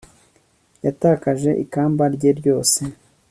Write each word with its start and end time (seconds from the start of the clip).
Yatakaje 0.85 1.49
ikamba 1.63 2.03
rye 2.15 2.31
ryose 2.39 2.81